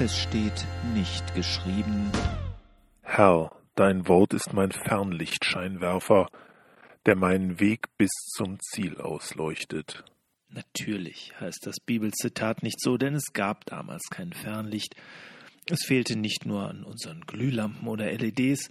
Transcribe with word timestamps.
Es 0.00 0.18
steht 0.18 0.66
nicht 0.92 1.36
geschrieben. 1.36 2.10
Herr, 3.02 3.52
dein 3.76 4.08
Wort 4.08 4.34
ist 4.34 4.52
mein 4.52 4.72
Fernlichtscheinwerfer, 4.72 6.26
der 7.06 7.14
meinen 7.14 7.60
Weg 7.60 7.96
bis 7.96 8.10
zum 8.34 8.58
Ziel 8.58 9.00
ausleuchtet. 9.00 10.02
Natürlich 10.48 11.32
heißt 11.38 11.60
das 11.62 11.76
Bibelzitat 11.78 12.64
nicht 12.64 12.80
so, 12.80 12.96
denn 12.96 13.14
es 13.14 13.32
gab 13.34 13.66
damals 13.66 14.02
kein 14.10 14.32
Fernlicht. 14.32 14.96
Es 15.70 15.84
fehlte 15.84 16.18
nicht 16.18 16.44
nur 16.44 16.68
an 16.68 16.82
unseren 16.82 17.20
Glühlampen 17.20 17.86
oder 17.86 18.10
LEDs, 18.10 18.70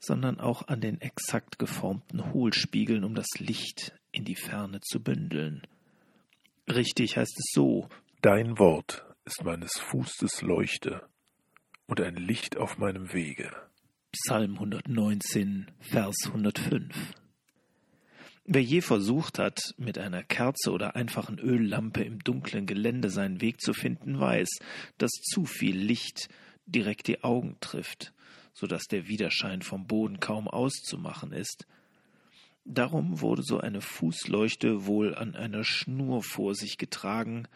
sondern 0.00 0.40
auch 0.40 0.68
an 0.68 0.80
den 0.80 1.02
exakt 1.02 1.58
geformten 1.58 2.32
Hohlspiegeln, 2.32 3.04
um 3.04 3.14
das 3.14 3.28
Licht 3.38 3.92
in 4.10 4.24
die 4.24 4.36
Ferne 4.36 4.80
zu 4.80 5.02
bündeln. 5.02 5.66
Richtig 6.66 7.18
heißt 7.18 7.38
es 7.38 7.50
so. 7.52 7.90
Dein 8.22 8.58
Wort 8.58 9.04
ist 9.24 9.44
meines 9.44 9.78
Fußes 9.78 10.42
Leuchte 10.42 11.08
und 11.86 12.00
ein 12.00 12.16
Licht 12.16 12.56
auf 12.56 12.78
meinem 12.78 13.12
Wege. 13.12 13.52
Psalm 14.10 14.54
119, 14.54 15.70
Vers 15.80 16.16
105. 16.26 17.14
Wer 18.44 18.62
je 18.62 18.80
versucht 18.80 19.38
hat, 19.38 19.74
mit 19.78 19.96
einer 19.98 20.24
Kerze 20.24 20.72
oder 20.72 20.96
einfachen 20.96 21.38
Öllampe 21.38 22.02
im 22.02 22.18
dunklen 22.18 22.66
Gelände 22.66 23.10
seinen 23.10 23.40
Weg 23.40 23.60
zu 23.60 23.72
finden, 23.72 24.18
weiß, 24.18 24.48
dass 24.98 25.12
zu 25.12 25.44
viel 25.44 25.76
Licht 25.76 26.28
direkt 26.66 27.06
die 27.06 27.22
Augen 27.22 27.56
trifft, 27.60 28.12
so 28.52 28.66
dass 28.66 28.82
der 28.84 29.06
Widerschein 29.06 29.62
vom 29.62 29.86
Boden 29.86 30.18
kaum 30.18 30.48
auszumachen 30.48 31.32
ist. 31.32 31.66
Darum 32.64 33.20
wurde 33.20 33.42
so 33.44 33.60
eine 33.60 33.80
Fußleuchte 33.80 34.86
wohl 34.86 35.14
an 35.14 35.36
einer 35.36 35.62
Schnur 35.62 36.24
vor 36.24 36.56
sich 36.56 36.76
getragen, 36.76 37.46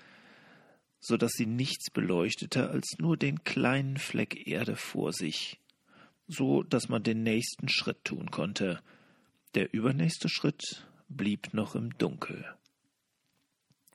so 1.07 1.17
dass 1.17 1.35
sie 1.35 1.47
nichts 1.47 1.89
beleuchtete 1.93 2.69
als 2.69 2.97
nur 2.99 3.17
den 3.17 3.45
kleinen 3.45 3.97
Fleck 3.97 4.49
Erde 4.49 4.75
vor 4.75 5.13
sich, 5.13 5.61
so 6.27 6.65
dass 6.65 6.89
man 6.89 7.05
den 7.05 7.23
nächsten 7.23 7.69
Schritt 7.69 8.05
tun 8.05 8.33
konnte, 8.33 8.83
der 9.55 9.73
übernächste 9.73 10.29
Schritt 10.29 10.85
blieb 11.09 11.55
noch 11.55 11.77
im 11.77 11.97
Dunkel. 11.97 12.45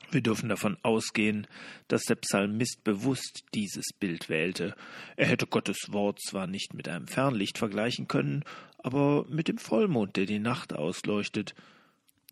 Wir 0.10 0.22
dürfen 0.22 0.48
davon 0.48 0.78
ausgehen, 0.84 1.48
dass 1.90 2.04
der 2.04 2.16
Psalmist 2.16 2.82
bewusst 2.86 3.44
dieses 3.54 3.88
Bild 4.00 4.30
wählte. 4.30 4.74
Er 5.18 5.28
hätte 5.28 5.48
Gottes 5.48 5.88
Wort 5.90 6.22
zwar 6.22 6.48
nicht 6.48 6.74
mit 6.74 6.88
einem 6.88 7.08
Fernlicht 7.08 7.58
vergleichen 7.58 8.08
können, 8.08 8.46
aber 8.78 9.26
mit 9.28 9.50
dem 9.50 9.58
Vollmond, 9.58 10.16
der 10.16 10.26
die 10.26 10.40
Nacht 10.40 10.72
ausleuchtet, 10.72 11.56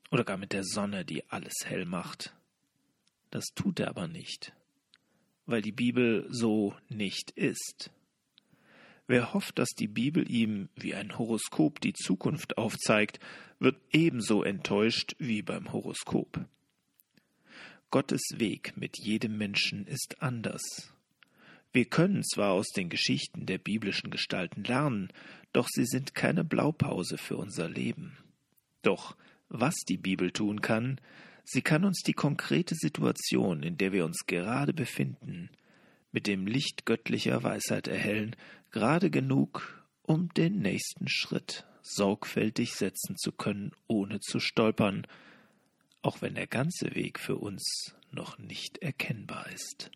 oder 0.09 0.23
gar 0.23 0.37
mit 0.37 0.53
der 0.53 0.63
Sonne, 0.63 1.03
die 1.03 1.29
alles 1.29 1.53
hell 1.65 1.85
macht. 1.85 2.33
Das 3.29 3.47
tut 3.55 3.79
er 3.81 3.89
aber 3.89 4.07
nicht, 4.07 4.53
weil 5.49 5.61
die 5.61 5.71
Bibel 5.71 6.27
so 6.29 6.75
nicht 6.89 7.31
ist. 7.31 7.91
Wer 9.07 9.33
hofft, 9.33 9.57
dass 9.57 9.69
die 9.69 9.87
Bibel 9.87 10.29
ihm 10.29 10.69
wie 10.75 10.93
ein 10.93 11.17
Horoskop 11.17 11.81
die 11.81 11.93
Zukunft 11.93 12.59
aufzeigt, 12.59 13.19
wird 13.57 13.77
ebenso 13.91 14.43
enttäuscht 14.43 15.15
wie 15.17 15.41
beim 15.41 15.73
Horoskop. 15.73 16.45
Gottes 17.89 18.21
Weg 18.35 18.77
mit 18.77 18.99
jedem 18.99 19.39
Menschen 19.39 19.87
ist 19.87 20.21
anders. 20.21 20.93
Wir 21.73 21.85
können 21.85 22.23
zwar 22.23 22.51
aus 22.51 22.67
den 22.67 22.89
Geschichten 22.89 23.47
der 23.47 23.57
biblischen 23.57 24.11
Gestalten 24.11 24.63
lernen, 24.63 25.11
doch 25.53 25.67
sie 25.67 25.85
sind 25.85 26.13
keine 26.13 26.43
Blaupause 26.43 27.17
für 27.17 27.37
unser 27.37 27.67
Leben. 27.67 28.17
Doch 28.83 29.15
was 29.49 29.73
die 29.87 29.97
Bibel 29.97 30.31
tun 30.31 30.61
kann, 30.61 31.01
sie 31.49 31.63
kann 31.63 31.83
uns 31.83 32.03
die 32.03 32.13
konkrete 32.13 32.75
Situation, 32.75 33.63
in 33.63 33.77
der 33.77 33.91
wir 33.91 34.05
uns 34.05 34.27
gerade 34.27 34.71
befinden, 34.71 35.49
mit 36.11 36.27
dem 36.27 36.45
Licht 36.45 36.85
göttlicher 36.85 37.41
Weisheit 37.41 37.87
erhellen, 37.87 38.35
gerade 38.71 39.09
genug, 39.09 39.83
um 40.03 40.29
den 40.35 40.59
nächsten 40.59 41.07
Schritt 41.07 41.65
sorgfältig 41.81 42.75
setzen 42.75 43.17
zu 43.17 43.31
können, 43.31 43.71
ohne 43.87 44.19
zu 44.19 44.39
stolpern, 44.39 45.07
auch 46.03 46.21
wenn 46.21 46.35
der 46.35 46.47
ganze 46.47 46.93
Weg 46.93 47.19
für 47.19 47.37
uns 47.37 47.95
noch 48.11 48.37
nicht 48.37 48.77
erkennbar 48.77 49.49
ist. 49.51 49.89